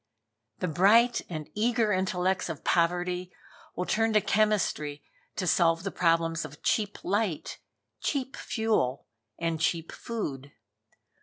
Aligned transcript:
The 0.57 0.67
bright 0.67 1.21
and 1.29 1.47
eager 1.53 1.91
intellects 1.91 2.49
of 2.49 2.63
poverty 2.63 3.31
will 3.75 3.85
turn 3.85 4.13
to 4.13 4.21
Chemistry 4.21 5.03
to 5.35 5.45
solve 5.45 5.83
the 5.83 5.91
problems 5.91 6.43
of 6.43 6.63
cheap 6.63 6.97
Light, 7.03 7.59
cheap 7.99 8.35
Fuel 8.35 9.05
and 9.37 9.59
cheap 9.61 9.91
Food. 9.91 10.53